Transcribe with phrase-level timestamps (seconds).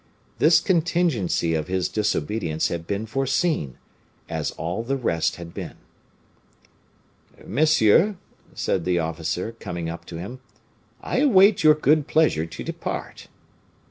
[0.39, 3.77] This contingency of his disobedience had been foreseen
[4.27, 5.75] as all the rest had been.
[7.45, 8.15] "Monsieur,"
[8.55, 10.39] said the officer, coming up to him,
[11.01, 13.27] "I await your good pleasure to depart."